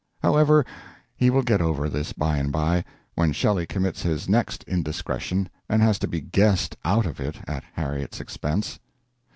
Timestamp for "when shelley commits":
3.13-4.01